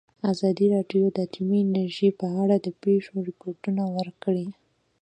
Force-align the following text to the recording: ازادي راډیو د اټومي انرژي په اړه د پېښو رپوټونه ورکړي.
ازادي 0.31 0.65
راډیو 0.75 1.05
د 1.11 1.17
اټومي 1.25 1.59
انرژي 1.63 2.09
په 2.19 2.27
اړه 2.41 2.55
د 2.59 2.67
پېښو 2.83 3.15
رپوټونه 3.29 3.83
ورکړي. 3.97 4.47